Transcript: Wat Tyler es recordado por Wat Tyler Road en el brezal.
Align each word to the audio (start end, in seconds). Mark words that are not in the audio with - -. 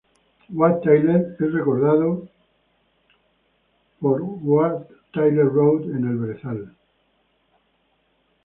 Wat 0.49 0.81
Tyler 0.81 1.35
es 1.39 1.53
recordado 1.53 2.27
por 3.99 4.19
Wat 4.23 4.89
Tyler 5.13 5.45
Road 5.45 5.83
en 5.95 6.07
el 6.09 6.15
brezal. 6.17 6.75